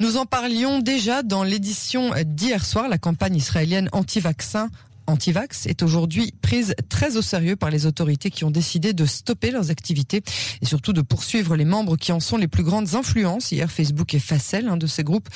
Nous 0.00 0.16
en 0.16 0.24
parlions 0.24 0.78
déjà 0.78 1.22
dans 1.22 1.42
l'édition 1.42 2.12
d'hier 2.24 2.64
soir, 2.64 2.88
la 2.88 2.96
campagne 2.96 3.36
israélienne 3.36 3.90
anti-vaccin 3.92 4.70
anti-vax 5.06 5.66
est 5.66 5.82
aujourd'hui 5.82 6.32
prise 6.42 6.74
très 6.88 7.16
au 7.16 7.22
sérieux 7.22 7.56
par 7.56 7.70
les 7.70 7.86
autorités 7.86 8.30
qui 8.30 8.44
ont 8.44 8.50
décidé 8.50 8.92
de 8.92 9.06
stopper 9.06 9.50
leurs 9.50 9.70
activités 9.70 10.22
et 10.62 10.66
surtout 10.66 10.92
de 10.92 11.02
poursuivre 11.02 11.56
les 11.56 11.64
membres 11.64 11.96
qui 11.96 12.12
en 12.12 12.20
sont 12.20 12.36
les 12.36 12.48
plus 12.48 12.62
grandes 12.62 12.94
influences. 12.94 13.52
Hier, 13.52 13.70
Facebook 13.70 14.14
est 14.14 14.18
facelle 14.18 14.68
un 14.68 14.76
de 14.76 14.86
ces 14.86 15.04
groupes 15.04 15.28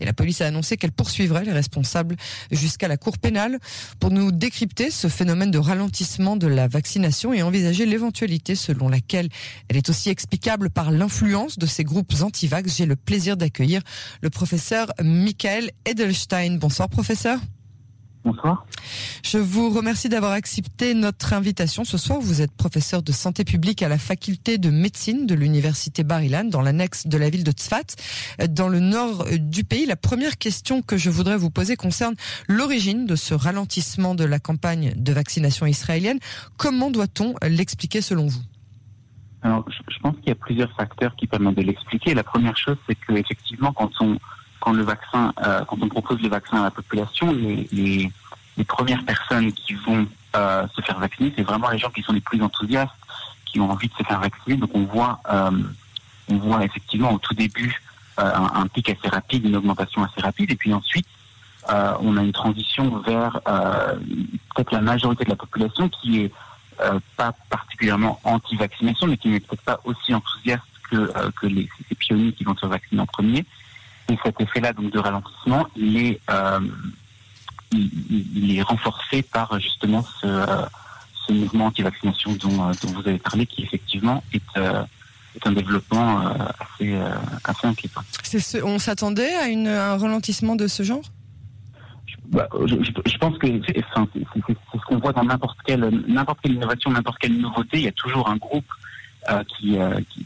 et 0.00 0.04
la 0.04 0.12
police 0.12 0.40
a 0.40 0.46
annoncé 0.46 0.76
qu'elle 0.76 0.92
poursuivrait 0.92 1.44
les 1.44 1.52
responsables 1.52 2.16
jusqu'à 2.50 2.88
la 2.88 2.96
cour 2.96 3.18
pénale 3.18 3.58
pour 4.00 4.10
nous 4.10 4.32
décrypter 4.32 4.90
ce 4.90 5.08
phénomène 5.08 5.50
de 5.50 5.58
ralentissement 5.58 6.36
de 6.36 6.46
la 6.46 6.68
vaccination 6.68 7.32
et 7.32 7.42
envisager 7.42 7.86
l'éventualité 7.86 8.54
selon 8.54 8.88
laquelle 8.88 9.28
elle 9.68 9.76
est 9.76 9.88
aussi 9.88 10.10
explicable 10.10 10.70
par 10.70 10.90
l'influence 10.90 11.58
de 11.58 11.66
ces 11.66 11.84
groupes 11.84 12.12
anti-vax. 12.20 12.76
J'ai 12.76 12.86
le 12.86 12.96
plaisir 12.96 13.36
d'accueillir 13.36 13.82
le 14.20 14.30
professeur 14.30 14.92
Michael 15.02 15.70
Edelstein. 15.84 16.58
Bonsoir 16.58 16.88
professeur. 16.88 17.38
Bonsoir. 18.24 18.66
Je 19.24 19.38
vous 19.38 19.70
remercie 19.70 20.08
d'avoir 20.08 20.30
accepté 20.30 20.94
notre 20.94 21.32
invitation 21.32 21.82
ce 21.82 21.98
soir. 21.98 22.20
Vous 22.20 22.40
êtes 22.40 22.52
professeur 22.52 23.02
de 23.02 23.10
santé 23.10 23.42
publique 23.42 23.82
à 23.82 23.88
la 23.88 23.98
faculté 23.98 24.58
de 24.58 24.70
médecine 24.70 25.26
de 25.26 25.34
l'université 25.34 26.04
Bar-Ilan 26.04 26.44
dans 26.44 26.62
l'annexe 26.62 27.08
de 27.08 27.18
la 27.18 27.30
ville 27.30 27.42
de 27.42 27.50
Tzfat, 27.50 27.96
dans 28.48 28.68
le 28.68 28.78
nord 28.78 29.26
du 29.40 29.64
pays. 29.64 29.86
La 29.86 29.96
première 29.96 30.38
question 30.38 30.82
que 30.82 30.96
je 30.96 31.10
voudrais 31.10 31.36
vous 31.36 31.50
poser 31.50 31.74
concerne 31.74 32.14
l'origine 32.46 33.06
de 33.06 33.16
ce 33.16 33.34
ralentissement 33.34 34.14
de 34.14 34.24
la 34.24 34.38
campagne 34.38 34.92
de 34.94 35.12
vaccination 35.12 35.66
israélienne. 35.66 36.20
Comment 36.56 36.92
doit-on 36.92 37.34
l'expliquer 37.42 38.02
selon 38.02 38.26
vous? 38.26 38.42
Alors, 39.42 39.64
je 39.68 39.98
pense 39.98 40.14
qu'il 40.18 40.28
y 40.28 40.32
a 40.32 40.36
plusieurs 40.36 40.72
facteurs 40.76 41.16
qui 41.16 41.26
permettent 41.26 41.56
de 41.56 41.62
l'expliquer. 41.62 42.14
La 42.14 42.22
première 42.22 42.56
chose, 42.56 42.76
c'est 42.88 42.94
que 42.94 43.14
effectivement, 43.14 43.72
quand 43.72 43.90
on 44.00 44.16
euh, 44.68 45.64
quand 45.66 45.82
on 45.82 45.88
propose 45.88 46.20
le 46.22 46.28
vaccin 46.28 46.60
à 46.60 46.64
la 46.64 46.70
population, 46.70 47.32
les, 47.32 48.10
premières 48.68 49.04
personnes 49.04 49.52
qui 49.52 49.74
vont 49.74 50.06
euh, 50.36 50.66
se 50.74 50.80
faire 50.82 50.98
vacciner, 50.98 51.32
c'est 51.36 51.42
vraiment 51.42 51.68
les 51.70 51.78
gens 51.78 51.90
qui 51.90 52.02
sont 52.02 52.12
les 52.12 52.20
plus 52.20 52.40
enthousiastes, 52.42 52.92
qui 53.44 53.60
ont 53.60 53.70
envie 53.70 53.88
de 53.88 53.94
se 53.94 54.02
faire 54.04 54.20
vacciner. 54.20 54.56
Donc 54.56 54.70
on 54.74 54.84
voit, 54.84 55.20
euh, 55.30 55.50
on 56.28 56.36
voit 56.36 56.64
effectivement 56.64 57.12
au 57.12 57.18
tout 57.18 57.34
début 57.34 57.80
un, 58.18 58.66
pic 58.68 58.88
assez 58.88 59.08
rapide, 59.08 59.46
une 59.46 59.56
augmentation 59.56 60.04
assez 60.04 60.20
rapide, 60.20 60.52
et 60.52 60.54
puis 60.54 60.72
ensuite 60.72 61.06
on 61.68 62.16
a 62.16 62.22
une 62.22 62.32
transition 62.32 62.98
vers 63.00 63.40
peut-être 64.54 64.72
la 64.72 64.80
majorité 64.80 65.24
de 65.24 65.30
la 65.30 65.36
population 65.36 65.88
qui 65.88 66.20
est 66.20 66.32
pas 67.16 67.32
particulièrement 67.50 68.20
anti-vaccination, 68.22 69.06
mais 69.08 69.16
qui 69.16 69.28
n'est 69.28 69.40
peut-être 69.40 69.62
pas 69.62 69.80
aussi 69.84 70.14
enthousiaste 70.14 70.62
que, 70.90 71.10
que 71.40 71.46
les, 71.46 71.68
ces 71.88 71.94
pionniers 71.94 72.32
qui 72.32 72.44
vont 72.44 72.56
se 72.56 72.66
vacciner 72.66 73.00
en 73.00 73.06
premier. 73.06 73.44
Et 74.08 74.18
cet 74.24 74.40
effet-là 74.40 74.72
donc 74.72 74.90
de 74.90 74.98
ralentissement, 74.98 75.66
il 75.76 75.96
est, 75.96 76.20
euh, 76.30 76.60
il, 77.72 78.26
il, 78.36 78.58
est 78.58 78.62
renforcé 78.62 79.22
par 79.22 79.58
justement 79.60 80.02
ce, 80.20 80.26
euh, 80.26 80.66
ce 81.26 81.32
mouvement 81.32 81.66
anti-vaccination 81.66 82.32
dont, 82.34 82.68
euh, 82.68 82.72
dont, 82.82 82.92
vous 82.92 83.08
avez 83.08 83.18
parlé, 83.18 83.46
qui 83.46 83.62
effectivement 83.62 84.22
est, 84.32 84.42
euh, 84.56 84.82
est 85.36 85.46
un 85.46 85.52
développement 85.52 86.20
assez, 86.58 86.98
assez 87.44 87.66
inquiétant. 87.66 88.02
Ce, 88.22 88.62
on 88.62 88.78
s'attendait 88.78 89.34
à, 89.34 89.48
une, 89.48 89.68
à 89.68 89.92
un 89.92 89.98
ralentissement 89.98 90.56
de 90.56 90.66
ce 90.66 90.82
genre? 90.82 91.04
Bah, 92.26 92.48
je, 92.66 92.76
je, 92.82 93.18
pense 93.18 93.36
que 93.38 93.46
c'est 93.66 93.84
ce 94.46 94.84
qu'on 94.86 94.98
voit 94.98 95.12
dans 95.12 95.24
n'importe 95.24 95.58
quelle, 95.64 95.88
n'importe 96.06 96.40
quelle 96.42 96.54
innovation, 96.54 96.90
n'importe 96.90 97.18
quelle 97.18 97.38
nouveauté. 97.38 97.78
Il 97.78 97.84
y 97.84 97.88
a 97.88 97.92
toujours 97.92 98.28
un 98.28 98.36
groupe 98.36 98.66
qui, 99.48 99.78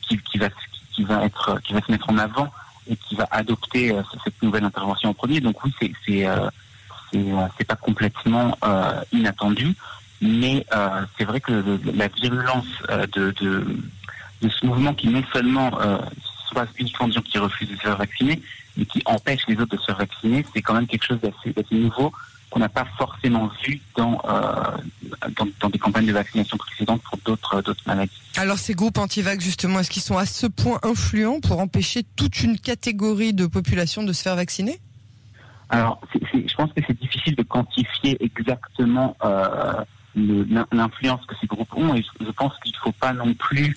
qui, 0.09 0.19
qui, 0.19 0.39
va, 0.39 0.49
qui, 0.93 1.05
va 1.05 1.25
être, 1.25 1.61
qui 1.63 1.73
va 1.73 1.81
se 1.83 1.91
mettre 1.91 2.09
en 2.11 2.19
avant 2.19 2.51
et 2.89 2.97
qui 2.97 3.15
va 3.15 3.27
adopter 3.31 3.93
euh, 3.93 4.03
cette 4.25 4.41
nouvelle 4.43 4.65
intervention 4.65 5.11
en 5.11 5.15
premier. 5.15 5.41
Donc 5.41 5.63
oui, 5.65 5.73
c'est 5.81 5.93
c'est 6.05 6.27
euh, 6.27 6.49
c'est 7.57 7.65
pas 7.65 7.77
complètement 7.77 8.57
euh, 8.65 9.01
inattendu, 9.13 9.75
mais 10.21 10.67
c'est 11.17 11.25
vrai 11.25 11.41
que 11.41 11.79
la 11.95 12.09
virulence 12.09 12.67
de, 13.15 13.31
de, 13.41 13.65
de 14.43 14.49
ce 14.49 14.67
mouvement 14.67 14.93
qui 14.93 15.09
non 15.09 15.23
seulement 15.33 15.71
soit 16.49 16.67
uniquement 16.79 17.09
des 17.09 17.21
qui 17.21 17.39
refusent 17.39 17.71
de 17.71 17.77
se 17.77 17.83
faire 17.83 17.97
vacciner, 17.97 18.43
mais 18.77 18.85
qui 18.85 19.01
empêche 19.07 19.47
les 19.49 19.55
autres 19.55 19.77
de 19.77 19.81
se 19.81 19.87
faire 19.87 19.97
vacciner, 19.97 20.45
c'est 20.53 20.61
quand 20.61 20.75
même 20.75 20.87
quelque 20.87 21.07
chose 21.07 21.21
d'assez 21.21 21.55
nouveau 21.71 22.13
qu'on 22.57 22.61
n'a 22.61 22.71
pas 22.71 22.87
forcément 22.97 23.51
vu 23.63 23.83
dans, 23.99 24.19
euh, 24.25 24.79
dans, 25.37 25.47
dans, 25.61 25.69
des 25.69 25.79
campagnes 25.79 26.07
de 26.07 26.13
vaccination 26.13 26.57
précédentes 26.57 27.03
pour 27.03 27.19
d'autres 27.19 27.61
d'autres 27.61 27.83
maladies. 27.87 28.11
Alors 28.39 28.57
ces 28.57 28.73
groupes 28.73 28.97
anti-vax, 28.97 29.45
justement, 29.45 29.81
est-ce 29.81 29.91
qu'ils 29.91 30.01
sont 30.01 30.17
à 30.17 30.25
ce 30.25 30.47
point 30.47 30.79
influents 30.83 31.41
pour 31.41 31.61
empêcher 31.61 32.03
toute 32.17 32.43
une 32.43 32.59
catégorie 32.59 33.35
de 33.35 33.45
population 33.45 34.05
de 34.05 34.13
se 34.15 34.23
faire 34.23 34.37
vacciner? 34.37 34.81
Alors, 35.69 36.01
c 36.11 36.19
est, 36.19 36.25
c 36.33 36.39
est, 36.39 36.49
je 36.49 36.55
pense 36.55 36.73
que 36.73 36.81
c'est 36.87 36.99
difficile 36.99 37.37
de 37.37 37.43
quantifier 37.43 38.17
exactement 38.25 39.19
euh, 39.23 39.85
l'influence 40.73 41.27
que 41.27 41.35
ces 41.39 41.47
groupes 41.47 41.77
ont, 41.77 41.95
et 41.95 42.03
je, 42.03 42.31
pense 42.31 42.55
qu'il 42.61 42.73
ne 42.73 42.79
faut 42.79 42.93
pas 42.93 43.13
non 43.13 43.35
plus 43.35 43.77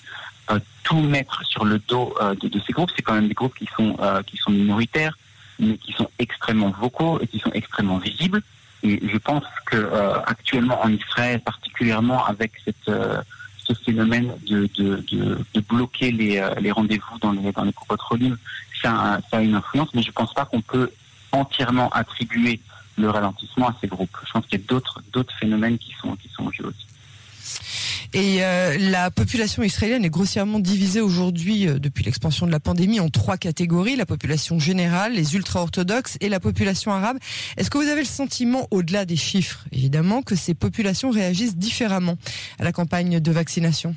euh, 0.50 0.58
tout 0.84 1.02
mettre 1.02 1.44
sur 1.44 1.66
le 1.66 1.78
dos 1.80 2.14
euh, 2.22 2.34
de, 2.34 2.48
de, 2.48 2.58
ces 2.60 2.72
groupes. 2.72 2.92
C'est 2.96 3.02
quand 3.02 3.12
même 3.12 3.28
des 3.28 3.34
groupes 3.34 3.58
qui 3.58 3.68
sont 3.76 3.94
euh, 4.00 4.22
qui 4.22 4.38
sont 4.38 4.52
minoritaires, 4.52 5.18
mais 5.58 5.76
qui 5.76 5.92
sont 5.92 6.08
extrêmement 6.18 6.70
vocaux 6.70 7.20
et 7.20 7.26
qui 7.26 7.40
sont 7.40 7.52
extrêmement 7.52 7.98
visibles. 7.98 8.42
Et 8.82 9.00
je 9.06 9.18
pense 9.18 9.44
que 9.66 9.76
euh, 9.76 10.20
actuellement 10.22 10.80
en 10.82 10.90
Israël, 10.90 11.40
particulièrement 11.40 12.24
avec 12.24 12.52
cette, 12.64 12.88
euh, 12.88 13.20
ce 13.58 13.74
phénomène 13.74 14.32
de, 14.46 14.68
de, 14.76 15.04
de, 15.10 15.38
de 15.54 15.60
bloquer 15.60 16.10
les, 16.10 16.38
euh, 16.38 16.54
les 16.60 16.72
rendez-vous 16.72 17.18
dans 17.20 17.32
les, 17.32 17.52
dans 17.52 17.64
les 17.64 17.72
cocotrolim, 17.72 18.36
ça, 18.82 19.20
ça 19.30 19.38
a 19.38 19.40
une 19.40 19.54
influence, 19.54 19.92
mais 19.94 20.02
je 20.02 20.08
ne 20.08 20.12
pense 20.14 20.32
pas 20.32 20.46
qu'on 20.46 20.62
peut 20.62 20.90
entièrement 21.32 21.90
attribuer 21.90 22.60
le 22.96 23.10
ralentissement 23.10 23.68
à 23.68 23.76
ces 23.80 23.86
groupes. 23.86 24.16
Je 24.26 24.32
pense 24.32 24.46
qu'il 24.46 24.60
y 24.60 24.62
a 24.62 24.66
d'autres 24.66 25.02
d'autres 25.12 25.34
phénomènes 25.38 25.78
qui 25.78 25.94
sont 26.00 26.16
qui 26.16 26.28
sont 26.28 26.44
en 26.44 26.50
jeu 26.50 26.66
aussi. 26.66 26.86
Et 28.12 28.42
euh, 28.42 28.76
la 28.78 29.10
population 29.10 29.62
israélienne 29.62 30.04
est 30.04 30.10
grossièrement 30.10 30.58
divisée 30.58 31.00
aujourd'hui, 31.00 31.68
euh, 31.68 31.78
depuis 31.78 32.04
l'expansion 32.04 32.46
de 32.46 32.52
la 32.52 32.58
pandémie, 32.58 32.98
en 32.98 33.08
trois 33.08 33.36
catégories 33.36 33.96
la 33.96 34.06
population 34.06 34.58
générale, 34.58 35.14
les 35.14 35.36
ultra-orthodoxes 35.36 36.18
et 36.20 36.28
la 36.28 36.40
population 36.40 36.92
arabe. 36.92 37.18
Est-ce 37.56 37.70
que 37.70 37.78
vous 37.78 37.88
avez 37.88 38.00
le 38.00 38.06
sentiment, 38.06 38.66
au-delà 38.70 39.04
des 39.04 39.16
chiffres, 39.16 39.64
évidemment, 39.70 40.22
que 40.22 40.34
ces 40.34 40.54
populations 40.54 41.10
réagissent 41.10 41.56
différemment 41.56 42.16
à 42.58 42.64
la 42.64 42.72
campagne 42.72 43.20
de 43.20 43.32
vaccination? 43.32 43.94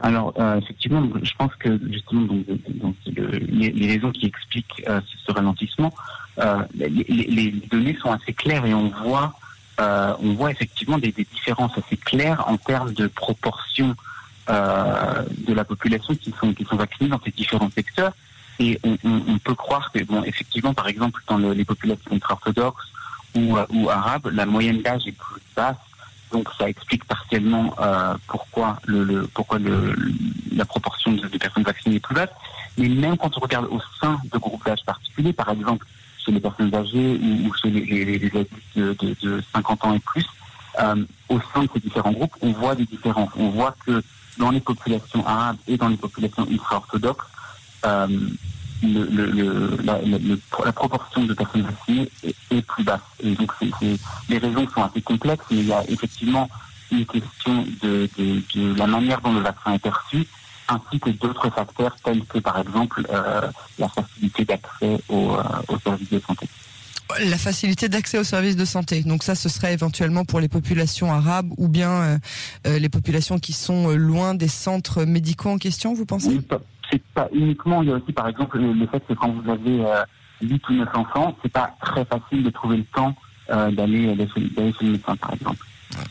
Alors 0.00 0.34
euh, 0.38 0.58
effectivement, 0.58 1.02
je 1.22 1.32
pense 1.38 1.54
que 1.56 1.80
justement 1.90 2.22
donc, 2.22 2.46
donc 2.68 2.96
le, 3.06 3.28
les, 3.38 3.70
les, 3.70 3.86
raisons 3.94 4.12
qui 4.12 4.26
expliquent 4.26 4.84
ce 4.86 5.32
ralentissement, 5.32 5.94
les, 6.74 7.54
données 7.70 7.96
sont 8.02 8.12
assez 8.12 8.34
claires 8.34 8.66
et 8.66 8.74
on 8.74 8.90
voit 8.90 9.34
euh, 9.80 10.14
on 10.20 10.34
voit 10.34 10.50
effectivement 10.50 10.98
des, 10.98 11.12
des, 11.12 11.24
différences 11.24 11.76
assez 11.76 11.96
claires 11.96 12.44
en 12.48 12.56
termes 12.56 12.92
de 12.92 13.06
proportion 13.08 13.94
euh, 14.48 15.22
de 15.46 15.52
la 15.52 15.64
population 15.64 16.14
qui 16.14 16.32
sont, 16.40 16.54
qui 16.54 16.64
sont 16.64 16.76
vaccinées 16.76 17.10
dans 17.10 17.20
ces 17.22 17.30
différents 17.30 17.70
secteurs. 17.70 18.12
Et 18.58 18.78
on, 18.84 18.96
on, 19.04 19.22
on 19.28 19.38
peut 19.38 19.54
croire 19.54 19.92
que, 19.92 20.02
bon, 20.04 20.22
effectivement, 20.24 20.72
par 20.72 20.88
exemple, 20.88 21.20
dans 21.28 21.36
le, 21.36 21.52
les 21.52 21.64
populations 21.64 22.10
ultra-orthodoxes 22.10 22.90
ou, 23.34 23.58
ou 23.70 23.90
arabes, 23.90 24.30
la 24.32 24.46
moyenne 24.46 24.80
d'âge 24.80 25.06
est 25.06 25.12
plus 25.12 25.42
basse. 25.54 25.76
Donc 26.32 26.48
ça 26.58 26.68
explique 26.68 27.04
partiellement 27.04 27.74
euh, 27.78 28.14
pourquoi, 28.26 28.78
le, 28.86 29.04
le 29.04 29.26
pourquoi 29.28 29.58
le, 29.58 29.94
la 30.52 30.64
proportion 30.64 31.12
de, 31.12 31.28
de, 31.28 31.38
personnes 31.38 31.62
vaccinées 31.62 31.96
est 31.96 32.00
plus 32.00 32.14
basse. 32.14 32.30
Mais 32.78 32.88
même 32.88 33.16
quand 33.16 33.36
on 33.36 33.40
regarde 33.40 33.66
au 33.66 33.80
sein 34.00 34.18
de 34.32 34.38
groupes 34.38 34.64
d'âge 34.64 34.84
particuliers, 34.84 35.32
par 35.32 35.50
exemple 35.50 35.86
chez 36.26 36.32
les 36.32 36.40
personnes 36.40 36.74
âgées 36.74 37.20
ou, 37.22 37.54
chez 37.54 37.70
les, 37.70 38.16
adultes 38.16 38.48
de, 38.74 38.96
de, 39.00 39.16
de, 39.22 39.42
50 39.54 39.84
ans 39.84 39.94
et 39.94 40.00
plus, 40.00 40.26
euh, 40.80 41.04
au 41.28 41.38
sein 41.54 41.62
de 41.62 41.68
ces 41.72 41.80
différents 41.80 42.12
groupes, 42.12 42.34
on 42.42 42.52
voit 42.52 42.74
des 42.74 42.84
différences. 42.84 43.30
On 43.36 43.50
voit 43.50 43.74
que 43.86 44.02
dans 44.38 44.50
les 44.50 44.60
populations 44.60 45.26
arabes 45.26 45.56
et 45.66 45.76
dans 45.76 45.88
les 45.88 45.96
populations 45.96 46.46
ultra-orthodoxes, 46.50 47.24
euh, 47.84 48.06
le, 48.82 49.78
la, 49.82 49.98
la, 50.02 50.72
proportion 50.72 51.24
de 51.24 51.32
personnes 51.32 51.62
vaccinées 51.62 52.10
est, 52.22 52.62
plus 52.62 52.84
basse. 52.84 53.00
Et 53.22 53.34
donc, 53.34 53.50
les 54.28 54.38
raisons 54.38 54.68
sont 54.74 54.82
assez 54.82 55.00
complexes, 55.00 55.44
mais 55.50 55.58
il 55.58 55.66
y 55.66 55.72
a 55.72 55.82
effectivement 55.88 56.48
une 56.92 57.06
question 57.06 57.64
de 57.82 58.08
la 58.76 58.86
manière 58.86 59.20
dont 59.22 59.32
le 59.32 59.40
vaccin 59.40 59.72
est 59.72 59.78
perçu, 59.78 60.26
ainsi 60.68 61.00
que 61.00 61.10
d'autres 61.10 61.50
facteurs 61.50 61.96
tels 62.04 62.24
que, 62.24 62.38
par 62.38 62.58
exemple, 62.58 63.06
euh, 63.10 63.50
la 63.78 63.88
facilité 63.88 64.44
d'accès 64.44 64.98
aux, 65.08 65.32
euh, 65.34 65.42
aux 65.68 65.78
services 65.78 66.10
de 66.10 66.20
santé. 66.20 66.48
La 67.24 67.38
facilité 67.38 67.88
d'accès 67.88 68.18
aux 68.18 68.24
services 68.24 68.56
de 68.56 68.64
santé. 68.64 69.02
Donc 69.04 69.22
ça, 69.22 69.34
ce 69.34 69.48
serait 69.48 69.72
éventuellement 69.72 70.24
pour 70.24 70.40
les 70.40 70.48
populations 70.48 71.12
arabes 71.12 71.52
ou 71.56 71.68
bien 71.68 72.18
euh, 72.66 72.78
les 72.78 72.88
populations 72.88 73.38
qui 73.38 73.52
sont 73.52 73.90
loin 73.90 74.34
des 74.34 74.48
centres 74.48 75.04
médicaux 75.04 75.50
en 75.50 75.58
question, 75.58 75.94
vous 75.94 76.04
pensez? 76.04 76.28
Oui, 76.28 76.40
C'est 76.90 77.02
pas 77.14 77.28
uniquement. 77.32 77.82
Il 77.82 77.88
y 77.88 77.92
a 77.92 77.94
aussi, 77.94 78.12
par 78.12 78.28
exemple, 78.28 78.58
le, 78.58 78.72
le 78.72 78.86
fait 78.88 79.00
que 79.06 79.12
quand 79.12 79.30
vous 79.30 79.48
avez 79.48 79.84
euh, 79.84 80.02
8 80.42 80.68
ou 80.68 80.72
9 80.74 80.88
enfants, 80.94 81.36
c'est 81.42 81.52
pas 81.52 81.70
très 81.80 82.04
facile 82.04 82.42
de 82.42 82.50
trouver 82.50 82.78
le 82.78 82.84
temps 82.84 83.14
d'aller 83.48 84.12
chez 84.34 84.40
le 84.40 84.90
médecin, 84.90 85.14
par 85.14 85.32
exemple. 85.32 85.64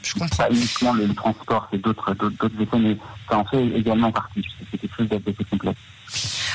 Je 0.04 0.13
comprends. 0.13 0.44
Pas 0.44 0.51
uniquement 0.51 0.94
le, 0.94 1.13
transport, 1.13 1.68
c'est 1.72 1.81
d'autres 1.81 2.13
d'autres 2.13 2.62
effets, 2.62 2.80
mais 2.80 2.98
ça 3.30 3.38
en 3.38 3.45
fait 3.45 3.66
également 3.68 4.12
partie. 4.12 4.45
C'est 4.72 4.77
quelque 4.77 4.95
chose 4.95 5.10
d'assez 5.10 5.33
complexe. 5.50 5.80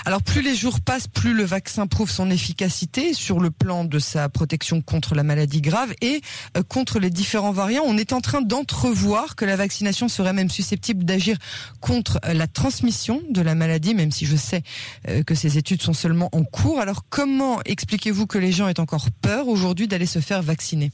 Alors 0.07 0.23
plus 0.23 0.41
les 0.41 0.55
jours 0.55 0.81
passent, 0.81 1.09
plus 1.09 1.35
le 1.35 1.45
vaccin 1.45 1.87
prouve 1.87 2.11
son 2.11 2.31
efficacité 2.31 3.13
sur 3.13 3.41
le 3.41 3.51
plan 3.51 3.85
de 3.85 3.99
sa 3.99 4.29
protection 4.29 4.81
contre 4.81 5.15
la 5.15 5.23
maladie 5.23 5.61
grave 5.61 5.93
et 6.01 6.23
euh, 6.57 6.63
contre 6.63 6.99
les 6.99 7.11
différents 7.11 7.53
variants. 7.53 7.83
On 7.85 7.99
est 7.99 8.13
en 8.13 8.21
train 8.21 8.41
d'entrevoir 8.41 9.37
que 9.37 9.45
la 9.45 9.57
vaccination 9.57 10.09
serait 10.09 10.33
même 10.33 10.49
susceptible 10.49 11.05
d'agir 11.05 11.37
contre 11.81 12.19
la 12.33 12.47
transmission 12.47 13.21
de 13.31 13.43
la 13.43 13.55
maladie, 13.55 13.95
même 13.95 14.11
si 14.11 14.25
je 14.25 14.37
sais 14.37 14.63
euh, 15.09 15.23
que 15.23 15.35
ces 15.35 15.59
études 15.59 15.83
sont 15.83 15.93
seulement 15.93 16.31
en 16.33 16.45
cours. 16.45 16.81
Alors 16.81 17.05
comment 17.11 17.61
expliquez-vous 17.65 18.27
que 18.27 18.39
les 18.39 18.53
gens 18.53 18.69
aient 18.69 18.81
encore 18.81 19.11
peur 19.21 19.49
aujourd'hui 19.49 19.87
d'aller 19.87 20.07
se 20.07 20.21
faire 20.21 20.43
vacciner? 20.43 20.93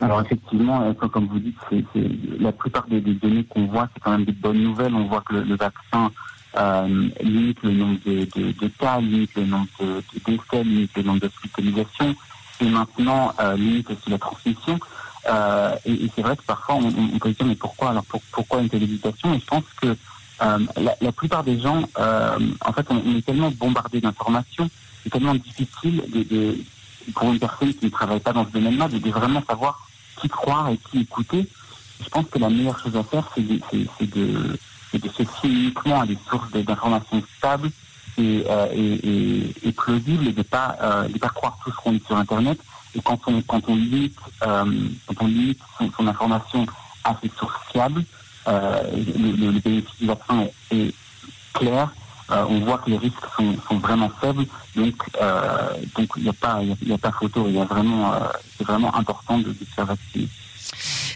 Alors 0.00 0.20
effectivement, 0.20 0.82
euh, 0.82 0.92
comme 1.08 1.26
vous 1.26 1.38
dites, 1.38 1.56
c'est, 1.70 1.84
la 2.38 2.52
plupart 2.52 2.86
des, 2.86 3.00
données 3.00 3.44
qu'on 3.44 3.66
voit, 3.66 3.88
c'est 3.94 4.00
quand 4.00 4.10
même 4.10 4.24
des 4.24 4.32
bonnes 4.32 4.62
nouvelles. 4.62 4.94
On 4.94 5.06
voit 5.06 5.22
que 5.22 5.34
le 5.34 5.56
vaccin 5.56 6.10
euh, 6.56 7.08
limite 7.22 7.62
le 7.62 7.72
nombre 7.72 7.98
de, 8.04 8.26
de, 8.36 8.52
de, 8.52 8.68
cas, 8.78 9.00
limite 9.00 9.34
le 9.36 9.46
nombre 9.46 9.68
de, 9.80 9.86
de 9.86 10.20
décès, 10.24 10.64
limite 10.64 10.96
le 10.96 11.02
nombre 11.02 11.20
d'hospitalisations, 11.20 12.14
et 12.60 12.68
maintenant 12.68 13.32
euh, 13.40 13.56
limite 13.56 13.90
aussi 13.90 14.10
la 14.10 14.18
transmission. 14.18 14.78
Euh, 15.28 15.74
et, 15.86 16.04
et 16.04 16.10
c'est 16.14 16.22
vrai 16.22 16.36
que 16.36 16.42
parfois 16.42 16.76
on, 16.76 16.86
on, 17.14 17.18
peut 17.18 17.32
se 17.32 17.36
dire 17.36 17.46
mais 17.46 17.56
pourquoi? 17.56 17.90
Alors 17.90 18.04
pour, 18.04 18.20
pourquoi 18.32 18.60
une 18.60 18.68
telle 18.68 18.82
hésitation? 18.82 19.34
Et 19.34 19.40
je 19.40 19.46
pense 19.46 19.64
que 19.80 19.88
euh, 19.88 20.58
la, 20.76 20.94
la, 21.00 21.12
plupart 21.12 21.42
des 21.42 21.58
gens, 21.58 21.82
en 21.96 22.72
fait, 22.72 22.86
on, 22.90 23.02
on, 23.04 23.16
est 23.16 23.24
tellement 23.24 23.50
bombardé 23.50 24.00
d'informations, 24.00 24.68
c'est 25.02 25.10
tellement 25.10 25.34
difficile 25.34 26.02
de, 26.12 26.58
pour 27.14 27.32
une 27.32 27.38
personne 27.38 27.72
qui 27.74 27.86
ne 27.86 27.90
travaille 27.90 28.20
pas 28.20 28.32
dans 28.32 28.44
ce 28.44 28.50
domaine-là 28.50 28.88
de, 28.88 29.10
vraiment 29.10 29.42
savoir 29.48 29.85
qui 30.20 30.28
croire 30.28 30.68
et 30.70 30.78
qui 30.90 31.00
écouter. 31.00 31.48
Je 32.02 32.08
pense 32.08 32.26
que 32.26 32.38
la 32.38 32.48
meilleure 32.48 32.78
chose 32.78 32.96
à 32.96 33.02
faire, 33.02 33.28
c'est 33.34 33.42
de, 33.42 34.58
se 34.92 35.22
fier 35.24 35.50
uniquement 35.50 36.00
à 36.00 36.06
des 36.06 36.18
sources 36.28 36.50
d'informations 36.52 37.22
stables 37.38 37.70
et, 38.18 38.44
euh, 38.48 39.52
et, 39.62 39.72
plausibles 39.72 40.28
et 40.28 40.32
de 40.32 40.42
pas 40.42 40.76
euh, 40.80 41.08
pas 41.20 41.28
croire 41.28 41.58
tout 41.64 41.70
ce 41.70 41.76
qu'on 41.76 41.92
dit 41.92 42.02
sur 42.06 42.16
Internet. 42.16 42.58
Et 42.94 43.00
quand 43.00 43.20
on 43.28 43.74
limite 43.74 44.16
euh, 44.42 44.88
son, 45.96 46.06
information 46.06 46.66
à 47.04 47.16
ces 47.22 47.30
sources 47.38 47.58
fiables, 47.70 48.04
le, 48.46 49.50
le, 49.52 49.60
bénéfice 49.60 49.98
du 49.98 50.06
vaccin 50.06 50.46
est, 50.70 50.94
clair. 51.54 51.90
Euh, 52.30 52.44
on 52.48 52.60
voit 52.60 52.78
que 52.78 52.90
les 52.90 52.98
risques 52.98 53.24
sont, 53.36 53.54
sont 53.68 53.78
vraiment 53.78 54.10
faibles, 54.20 54.46
donc 54.74 54.94
euh, 55.22 55.70
donc 55.96 56.08
il 56.16 56.24
n'y 56.24 56.28
a 56.28 56.32
pas 56.32 56.60
il 56.60 56.88
y, 56.88 56.92
a 56.92 56.98
pas 56.98 57.12
photo. 57.12 57.44
Il 57.46 57.54
y 57.54 57.60
a 57.60 57.64
vraiment 57.64 58.14
c'est 58.56 58.66
vraiment 58.66 58.94
important 58.96 59.38
de, 59.38 59.50
de 59.50 59.58
se 59.58 59.74
faire 59.74 59.86
vacciner. 59.86 60.28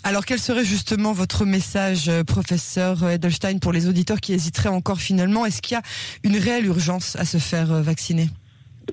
Alors 0.03 0.25
quel 0.25 0.39
serait 0.39 0.65
justement 0.65 1.13
votre 1.13 1.45
message, 1.45 2.09
euh, 2.09 2.25
professeur 2.25 3.07
Edelstein, 3.09 3.59
pour 3.59 3.73
les 3.73 3.89
auditeurs 3.89 4.21
qui 4.21 4.33
hésiteraient 4.33 4.71
encore 4.71 4.99
finalement? 4.99 5.45
Est-ce 5.45 5.61
qu'il 5.61 5.75
y 5.75 5.79
a 5.79 5.83
une 6.25 6.37
réelle 6.37 6.67
urgence 6.67 7.17
à 7.17 7.25
se 7.25 7.39
faire 7.39 7.73
euh, 7.73 7.83
vacciner? 7.83 8.29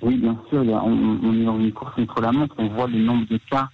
Oui, 0.01 0.17
bien 0.17 0.37
sûr. 0.49 0.63
Il 0.63 0.69
y 0.69 0.73
a, 0.73 0.83
on, 0.83 1.19
on, 1.23 1.33
est 1.33 1.45
dans 1.45 1.59
une 1.59 1.71
course 1.71 1.95
contre 1.95 2.21
la 2.21 2.31
montre. 2.31 2.53
On 2.57 2.67
voit 2.67 2.87
le 2.87 2.99
nombre 2.99 3.25
de 3.27 3.39
cas 3.49 3.69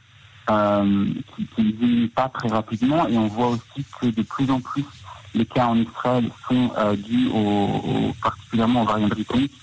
euh, 0.50 1.08
qui 1.36 1.64
ne 1.64 1.72
diminuent 1.72 2.14
pas 2.14 2.30
très 2.30 2.50
rapidement 2.50 3.08
et 3.08 3.18
on 3.18 3.28
voit 3.28 3.48
aussi 3.50 3.86
que 4.00 4.08
de 4.08 4.22
plus 4.22 4.50
en 4.52 4.60
plus 4.60 4.86
les 5.34 5.46
cas 5.46 5.66
en 5.68 5.78
Israël 5.78 6.30
sont 6.48 6.72
euh, 6.78 6.96
dus 6.96 7.30
au, 7.30 8.14
particulièrement 8.22 8.84
aux 8.84 8.86
variants 8.86 9.08
britanniques 9.08 9.54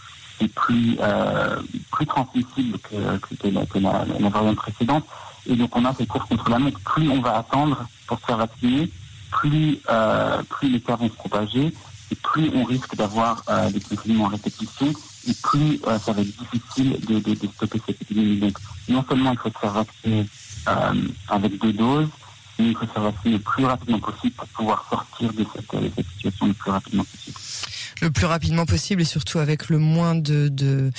et 0.41 0.49
plus, 0.49 0.97
euh, 1.01 1.57
plus 1.93 2.07
transmissibles 2.07 2.79
que, 2.79 3.19
que, 3.19 3.49
la, 3.49 4.05
la, 4.19 4.29
variante 4.29 4.57
précédente. 4.57 5.05
Et 5.47 5.55
donc 5.55 5.75
on 5.77 5.85
a 5.85 5.95
cette 5.95 6.09
course 6.09 6.29
contre 6.29 6.49
la 6.51 6.59
montre. 6.59 6.81
Plus 6.81 7.09
on 7.09 7.21
va 7.21 7.39
attendre 7.39 7.87
pour 8.07 8.19
se 8.19 8.25
faire 8.25 8.39
vacciner, 8.39 8.91
plus, 9.31 9.79
euh, 9.91 10.43
plus 10.49 10.71
les 10.71 10.81
cas 10.81 10.97
vont 10.97 11.09
se 11.09 11.15
propager, 11.15 11.73
et 12.11 12.15
plus 12.17 12.51
on 12.55 12.65
risque 12.65 12.97
d'avoir 12.97 13.43
euh, 13.49 13.71
des 13.71 13.81
confinements 13.81 14.27
à 14.27 14.31
répétition, 14.31 14.93
et 15.29 15.35
plus 15.43 15.81
ça 16.01 16.13
va 16.13 16.23
être 16.23 16.37
difficile 16.39 16.99
de, 17.07 17.49
stopper 17.55 17.81
cette 17.87 18.03
épidémie. 18.03 18.39
Donc 18.39 18.59
non 18.89 19.05
seulement 19.09 19.33
il 19.33 19.39
faut 19.39 19.51
se 19.51 19.59
faire 19.59 19.73
vacciner 19.73 20.27
avec 21.29 21.59
deux 21.59 21.73
doses, 21.73 22.09
faire 22.93 23.03
vacciner 23.03 23.35
le 23.35 23.41
plus 23.41 23.65
rapidement 23.65 23.99
possible 23.99 24.35
pour 24.35 24.49
pouvoir 24.49 24.87
sortir 24.91 25.33
de 25.33 25.45
cette, 25.55 25.83
de 25.83 25.91
cette 25.97 26.07
situation 26.07 26.47
le 26.47 26.53
plus 26.53 26.71
rapidement 26.71 27.05
possible 27.05 27.39
le 28.03 28.11
plus 28.11 28.27
rapidement 28.27 28.67
possible 28.67 29.03
et 29.03 29.05
surtout 29.05 29.39
avec 29.39 29.69
le 29.69 29.79
moins 29.79 30.15
de, 30.15 30.49
de, 30.49 30.91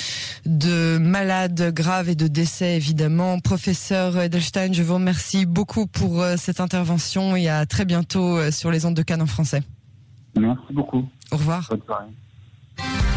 de 0.45 0.97
malades 0.99 1.73
graves 1.73 2.09
et 2.09 2.15
de 2.15 2.27
décès 2.27 2.75
évidemment. 2.75 3.39
Professeur 3.39 4.19
Edelstein, 4.19 4.73
je 4.73 4.83
vous 4.83 4.95
remercie 4.95 5.45
beaucoup 5.45 5.87
pour 5.87 6.21
euh, 6.21 6.35
cette 6.37 6.59
intervention 6.59 7.35
et 7.35 7.49
à 7.49 7.65
très 7.65 7.85
bientôt 7.85 8.37
euh, 8.37 8.51
sur 8.51 8.71
les 8.71 8.85
ondes 8.85 8.95
de 8.95 9.03
Cannes 9.03 9.21
en 9.21 9.27
français. 9.27 9.63
Merci 10.37 10.73
beaucoup. 10.73 11.07
Au 11.31 11.37
revoir. 11.37 11.67
Bonne 11.69 11.81
soirée. 11.85 13.10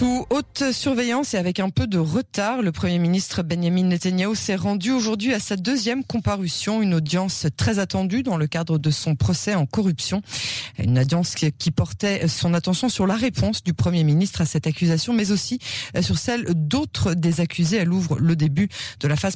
Sous 0.00 0.24
haute 0.30 0.72
surveillance 0.72 1.34
et 1.34 1.36
avec 1.36 1.60
un 1.60 1.68
peu 1.68 1.86
de 1.86 1.98
retard, 1.98 2.62
le 2.62 2.72
Premier 2.72 2.98
ministre 2.98 3.42
Benjamin 3.42 3.82
Netanyahu 3.82 4.34
s'est 4.34 4.56
rendu 4.56 4.92
aujourd'hui 4.92 5.34
à 5.34 5.40
sa 5.40 5.56
deuxième 5.56 6.04
comparution, 6.04 6.80
une 6.80 6.94
audience 6.94 7.46
très 7.58 7.78
attendue 7.78 8.22
dans 8.22 8.38
le 8.38 8.46
cadre 8.46 8.78
de 8.78 8.90
son 8.90 9.14
procès 9.14 9.54
en 9.54 9.66
corruption. 9.66 10.22
Une 10.78 11.00
audience 11.00 11.34
qui 11.34 11.70
portait 11.70 12.28
son 12.28 12.54
attention 12.54 12.88
sur 12.88 13.06
la 13.06 13.14
réponse 13.14 13.62
du 13.62 13.74
Premier 13.74 14.02
ministre 14.02 14.40
à 14.40 14.46
cette 14.46 14.66
accusation, 14.66 15.12
mais 15.12 15.32
aussi 15.32 15.58
sur 16.00 16.16
celle 16.16 16.46
d'autres 16.54 17.12
des 17.12 17.42
accusés. 17.42 17.76
Elle 17.76 17.92
ouvre 17.92 18.18
le 18.18 18.36
début 18.36 18.70
de 19.00 19.06
la 19.06 19.16
phase 19.16 19.28